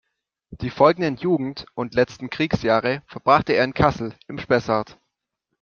[0.49, 4.97] Die folgenden Jugend- und letzten Kriegsjahre verbrachte er in Kassel im Spessart.